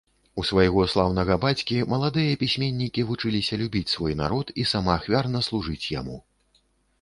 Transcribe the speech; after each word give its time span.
У 0.41 0.43
свайго 0.51 0.85
слаўнага 0.93 1.35
бацькі 1.43 1.77
маладыя 1.91 2.39
пісьменнікі 2.43 3.05
вучыліся 3.09 3.61
любіць 3.63 3.93
свой 3.93 4.17
народ 4.23 4.47
і 4.65 4.67
самаахвярна 4.73 5.43
служыць 5.51 5.85
яму. 5.99 6.17